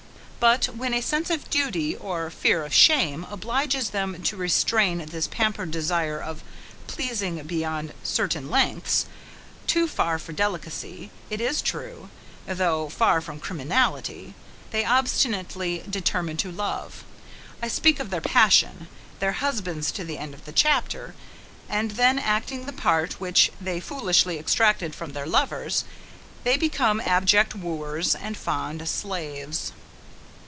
But, 0.41 0.69
when 0.75 0.95
a 0.95 1.01
sense 1.03 1.29
of 1.29 1.51
duty, 1.51 1.95
or 1.95 2.31
fear 2.31 2.65
of 2.65 2.73
shame, 2.73 3.27
obliges 3.29 3.91
them 3.91 4.23
to 4.23 4.35
restrain 4.35 4.97
this 5.05 5.27
pampered 5.27 5.69
desire 5.69 6.19
of 6.19 6.43
pleasing 6.87 7.35
beyond 7.43 7.93
certain 8.01 8.49
lengths, 8.49 9.05
too 9.67 9.87
far 9.87 10.17
for 10.17 10.33
delicacy, 10.33 11.11
it 11.29 11.39
is 11.41 11.61
true, 11.61 12.09
though 12.47 12.89
far 12.89 13.21
from 13.21 13.39
criminality, 13.39 14.33
they 14.71 14.83
obstinately 14.83 15.83
determine 15.87 16.37
to 16.37 16.51
love, 16.51 17.03
I 17.61 17.67
speak 17.67 17.99
of 17.99 18.09
their 18.09 18.19
passion, 18.19 18.87
their 19.19 19.33
husbands 19.33 19.91
to 19.91 20.03
the 20.03 20.17
end 20.17 20.33
of 20.33 20.45
the 20.45 20.51
chapter 20.53 21.13
and 21.69 21.91
then 21.91 22.17
acting 22.17 22.65
the 22.65 22.73
part 22.73 23.19
which 23.19 23.51
they 23.61 23.79
foolishly 23.79 24.39
exacted 24.39 24.95
from 24.95 25.11
their 25.13 25.27
lovers, 25.27 25.85
they 26.43 26.57
become 26.57 26.99
abject 27.01 27.53
wooers, 27.53 28.15
and 28.15 28.35
fond 28.35 28.89
slaves. 28.89 29.73